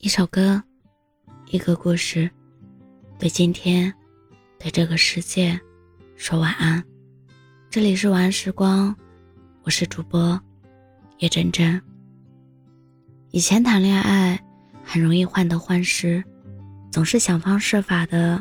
[0.00, 0.62] 一首歌，
[1.50, 2.30] 一个故事，
[3.18, 3.92] 对今天，
[4.56, 5.60] 对这个世界，
[6.14, 6.80] 说晚安。
[7.68, 8.94] 这里是晚安时光，
[9.64, 10.40] 我是主播
[11.18, 11.82] 叶真真。
[13.32, 14.40] 以前谈恋爱
[14.84, 16.22] 很容易患得患失，
[16.92, 18.40] 总是想方设法的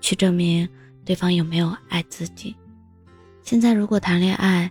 [0.00, 0.68] 去证明
[1.04, 2.56] 对方有没有爱自己。
[3.44, 4.68] 现在如果谈恋爱，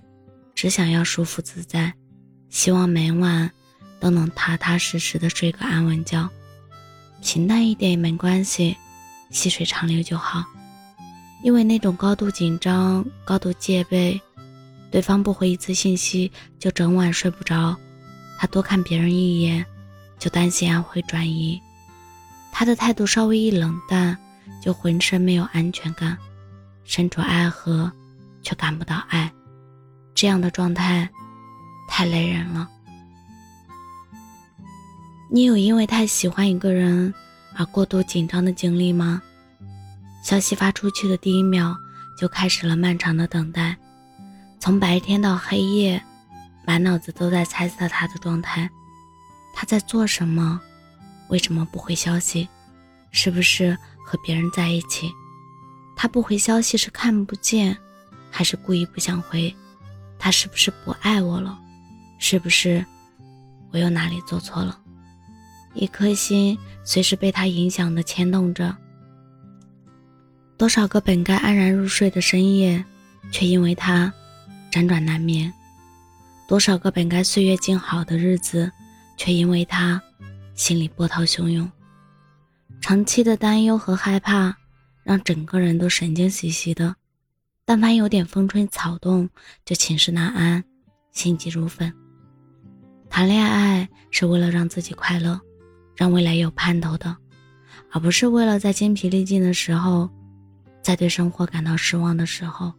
[0.56, 1.94] 只想要舒服自在，
[2.50, 3.50] 希望每晚。
[4.02, 6.28] 都能踏踏实实的睡个安稳觉，
[7.22, 8.76] 平淡一点也没关系，
[9.30, 10.44] 细水长流就好。
[11.44, 14.20] 因为那种高度紧张、高度戒备，
[14.92, 17.78] 对方不回一次信息就整晚睡不着，
[18.38, 19.66] 他多看别人一眼
[20.20, 21.62] 就担心爱会转移，
[22.52, 24.18] 他的态度稍微一冷淡
[24.62, 26.18] 就浑身没有安全感，
[26.84, 27.92] 身处爱河
[28.42, 29.32] 却感不到爱，
[30.14, 31.08] 这样的状态
[31.88, 32.68] 太累人了。
[35.34, 37.14] 你有因为太喜欢一个人
[37.56, 39.22] 而过度紧张的经历吗？
[40.22, 41.74] 消息发出去的第一秒
[42.18, 43.78] 就开始了漫长的等待，
[44.60, 46.04] 从白天到黑夜，
[46.68, 48.70] 满脑子都在猜测他的状态，
[49.56, 50.60] 他在做什么？
[51.30, 52.46] 为什么不回消息？
[53.12, 55.10] 是不是和别人在一起？
[55.96, 57.78] 他不回消息是看不见，
[58.30, 59.56] 还是故意不想回？
[60.20, 61.58] 他是不是不爱我了？
[62.20, 62.86] 是不是
[63.72, 64.78] 我又哪里做错了？
[65.74, 68.76] 一颗心随时被他影响的牵动着，
[70.58, 72.84] 多少个本该安然入睡的深夜，
[73.32, 74.14] 却因为他
[74.72, 75.52] 辗转难眠；
[76.48, 78.72] 多少个本该岁月静好的日子，
[79.18, 80.02] 却因为他
[80.56, 81.70] 心里波涛汹涌。
[82.82, 84.56] 长期的担忧和害怕，
[85.04, 86.96] 让整个人都神经兮兮的，
[87.64, 89.30] 但凡有点风吹草动，
[89.64, 90.64] 就寝食难安，
[91.12, 91.94] 心急如焚。
[93.10, 95.40] 谈恋爱是为了让自己快乐。
[96.02, 97.16] 让未来有盼头的，
[97.92, 100.10] 而不是为了在精疲力尽的时候，
[100.82, 102.74] 在对生活感到失望的时候，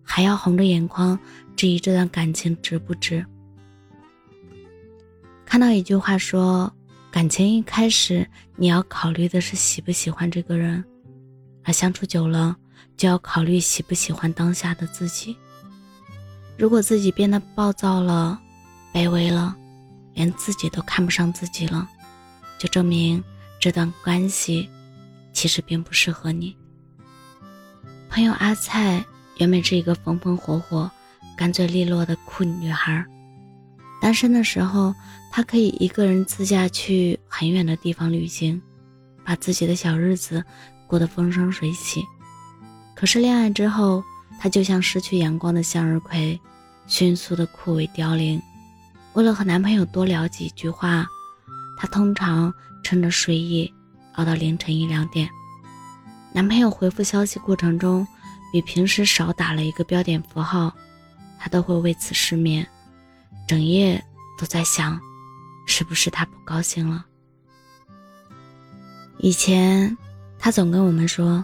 [0.00, 1.18] 还要红着眼眶
[1.56, 3.26] 质疑这段感情值不值。
[5.44, 6.72] 看到一句话说，
[7.10, 8.24] 感情一开始
[8.54, 10.84] 你要考虑的是喜不喜欢这个人，
[11.64, 12.56] 而相处久了
[12.96, 15.36] 就要考虑喜不喜欢当下的自己。
[16.56, 18.40] 如果自己变得暴躁了、
[18.94, 19.56] 卑微了，
[20.14, 21.90] 连自己都看不上自己了。
[22.60, 23.24] 就证明
[23.58, 24.68] 这段关系
[25.32, 26.54] 其实并不适合你。
[28.10, 29.02] 朋友阿菜
[29.38, 30.90] 原本是一个风风火火、
[31.38, 33.02] 干脆利落的酷女孩，
[33.98, 34.94] 单身的时候，
[35.32, 38.60] 她可以一个人自驾去很远的地方旅行，
[39.24, 40.44] 把自己的小日子
[40.86, 42.04] 过得风生水起。
[42.94, 44.04] 可是恋爱之后，
[44.38, 46.38] 她就像失去阳光的向日葵，
[46.86, 48.38] 迅速的枯萎凋零。
[49.14, 51.06] 为了和男朋友多聊几句话。
[51.80, 52.52] 她通常
[52.82, 53.72] 趁着睡意
[54.16, 55.26] 熬到凌晨一两点，
[56.30, 58.06] 男朋友回复消息过程中
[58.52, 60.70] 比平时少打了一个标点符号，
[61.38, 62.66] 她都会为此失眠，
[63.48, 64.04] 整夜
[64.38, 65.00] 都在想，
[65.66, 67.06] 是不是他不高兴了。
[69.16, 69.96] 以前
[70.38, 71.42] 他总跟我们说，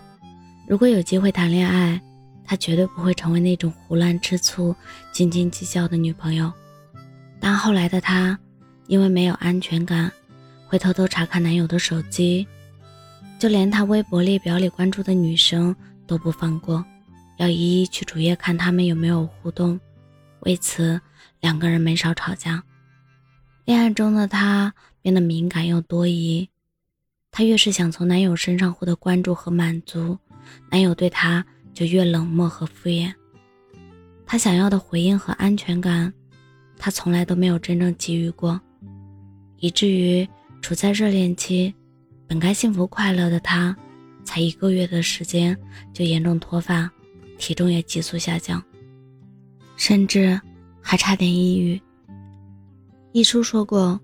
[0.69, 1.99] 如果有机会谈恋爱，
[2.45, 4.77] 他绝对不会成为那种胡乱吃醋、
[5.13, 6.53] 斤斤计较的女朋友。
[7.41, 8.39] 但后来的他，
[8.87, 10.13] 因为没有安全感。
[10.67, 12.47] 会偷偷查看男友的手机，
[13.39, 15.75] 就连他微博列表里关注的女生
[16.07, 16.85] 都不放过，
[17.39, 19.79] 要一一去主页看他们有没有互动。
[20.41, 21.01] 为此，
[21.41, 22.63] 两个人没少吵架。
[23.65, 24.73] 恋爱中的她
[25.03, 26.49] 变得敏感又多疑，
[27.31, 30.19] 她越是想从男友身上获得关注和满足，
[30.71, 33.13] 男友对她就越冷漠和敷衍。
[34.27, 36.13] 她想要的回应和安全感，
[36.77, 38.61] 他从来都没有真正给予过，
[39.59, 40.29] 以至于。
[40.67, 41.73] 处在热恋期，
[42.27, 43.77] 本该幸福快乐的他，
[44.25, 45.57] 才一个月的时间
[45.95, 46.91] 就严重脱发，
[47.39, 48.61] 体重也急速下降，
[49.77, 50.41] 甚至
[50.83, 51.81] 还差点抑郁。
[53.13, 54.01] 一书说过，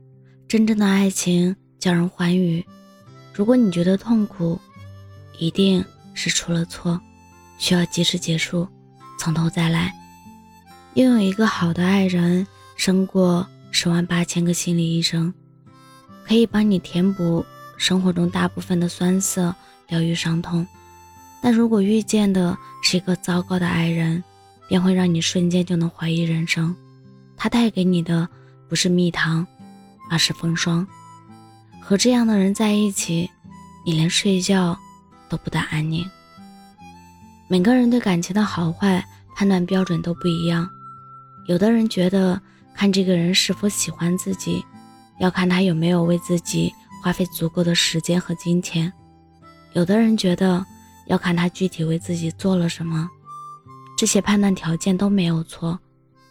[0.46, 2.64] 真正的爱情叫人欢愉。
[3.34, 4.56] 如果你觉得痛苦，
[5.40, 5.84] 一定
[6.14, 7.00] 是出了错，
[7.58, 8.68] 需要及时结束，
[9.18, 9.92] 从头再来。
[10.94, 12.46] 拥有一个好的爱人，
[12.76, 15.34] 胜过十万八千个心理医生。
[16.26, 17.44] 可以帮你填补
[17.76, 19.54] 生活中大部分的酸涩，
[19.88, 20.66] 疗愈伤痛。
[21.42, 24.22] 但如果遇见的是一个糟糕的爱人，
[24.68, 26.74] 便会让你瞬间就能怀疑人生。
[27.36, 28.28] 他带给你的
[28.68, 29.46] 不是蜜糖，
[30.08, 30.86] 而是风霜。
[31.80, 33.28] 和这样的人在一起，
[33.84, 34.78] 你连睡觉
[35.28, 36.08] 都不得安宁。
[37.48, 39.04] 每个人对感情的好坏
[39.34, 40.70] 判断标准都不一样，
[41.46, 42.40] 有的人觉得
[42.72, 44.64] 看这个人是否喜欢自己。
[45.22, 48.92] 要看他有没有为自己花费足够的时间和金钱。
[49.72, 50.66] 有的人觉得
[51.06, 53.08] 要看他具体为自己做了什么，
[53.96, 55.78] 这些判断条件都没有错，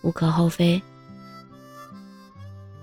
[0.02, 0.82] 无可厚非。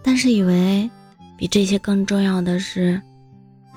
[0.02, 0.90] 但是以为
[1.37, 2.99] 比这些更重要的是，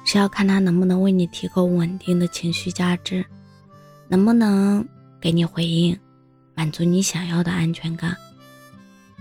[0.06, 3.26] 是要看他能不能为你提供稳定的情绪价值，
[4.08, 4.88] 能不能
[5.20, 6.00] 给你回应，
[6.56, 8.16] 满足你想要的安全感。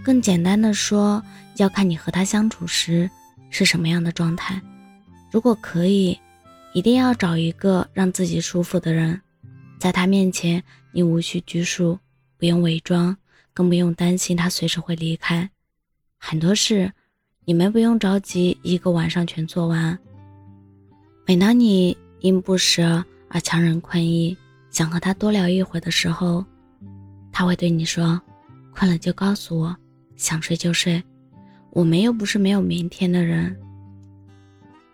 [0.03, 1.23] 更简单的说，
[1.57, 3.11] 要看你和他相处时
[3.51, 4.61] 是什么样的状态。
[5.31, 6.19] 如果可以，
[6.73, 9.21] 一定要找一个让自己舒服的人，
[9.79, 10.63] 在他面前
[10.93, 11.99] 你无需拘束，
[12.39, 13.17] 不用伪装，
[13.53, 15.49] 更不用担心他随时会离开。
[16.17, 16.91] 很多事，
[17.45, 19.99] 你们不用着急一个晚上全做完。
[21.27, 24.37] 每当你因不舍而强忍困意，
[24.71, 26.45] 想和他多聊一会儿的时候，
[27.31, 28.21] 他会对你说
[28.75, 29.77] ：“困了就告诉我。”
[30.21, 31.03] 想睡就睡，
[31.71, 33.59] 我们又不是没有明天的人。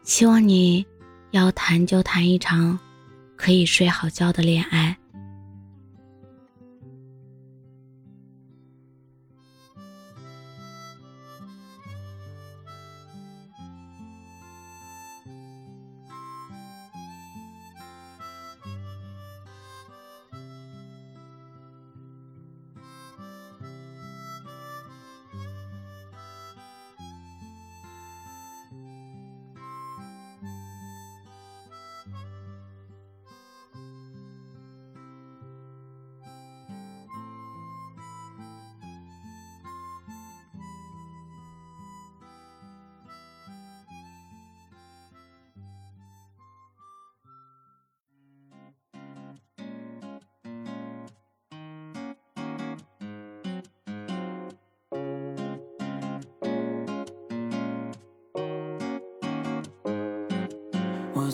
[0.05, 0.87] 希望你
[1.33, 2.79] 要谈就谈一场
[3.35, 4.97] 可以睡好觉的恋爱。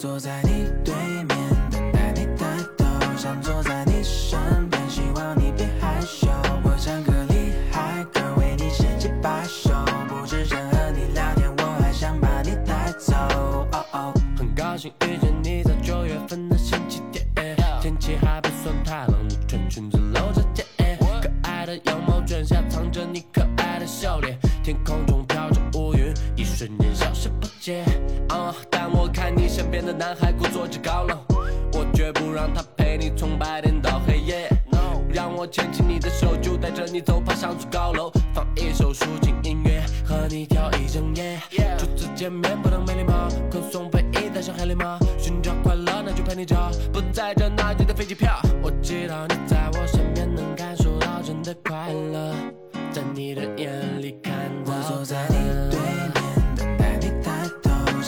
[0.03, 1.29] 坐在你对面，
[1.71, 2.45] 等待你抬
[2.77, 2.85] 头，
[3.17, 4.37] 想坐在你身
[4.69, 6.27] 边，希望你别害羞。
[6.65, 9.71] 我像个厉害哥，为你牵起把手，
[10.09, 13.15] 不只想和你聊天，我还想把你带走。
[13.15, 20.67] 哦哦，很高兴遇见你，在九月份的星期天，天气还不算太冷，你穿裙子露着肩，
[21.23, 25.61] 可爱的羊毛卷下藏着你可爱的笑脸，天空中飘着，
[26.55, 27.85] 瞬间消失不见。
[28.71, 31.19] 但我看你身边的男孩故作着高冷，
[31.73, 34.49] 我绝不让他陪你从白天到黑夜。
[35.15, 41.39] 让我牵起你的手，就带着你走，爬上座高楼，放一首抒情音乐，和你跳一整夜。
[41.77, 48.41] 初次见面不能没礼貌，歌颂回忆带上海礼帽，寻找快乐那就陪你找，不在这那就的飞机票。
[48.63, 52.35] 我知道你在我身边能感受到真的快乐，
[52.91, 54.33] 在你的眼里看
[54.65, 54.73] 到。
[54.73, 55.37] 我坐在你
[55.71, 56.22] 对面。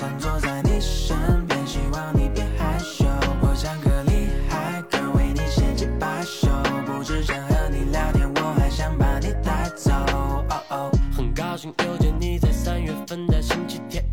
[0.05, 1.17] 想坐在你身
[1.47, 3.07] 边，希望你别害羞。
[3.41, 6.47] 我像个厉害哥，为你献计把手，
[6.85, 9.93] 不只想和你聊天，我还想把你带走。
[9.93, 11.73] 哦哦，很高兴。
[11.87, 14.05] 又见你在三月份的星期天，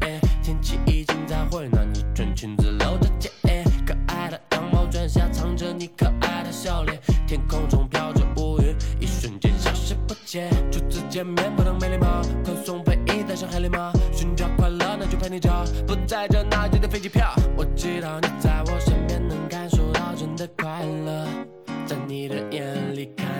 [0.41, 3.29] 天气已经在回暖，你穿裙子露着肩，
[3.85, 6.97] 可爱的羊毛卷下藏着你可爱的笑脸，
[7.27, 10.49] 天空中飘着乌云，一瞬间消失不见。
[10.71, 13.91] 初次见面不能没礼貌，宽松背衣带上海礼帽，
[15.21, 15.63] 陪你找。
[15.85, 17.31] 不在这，那就得飞机票。
[17.55, 21.27] 我知道你在我身边，能感受到真的快乐，
[21.85, 23.30] 在你的眼里看。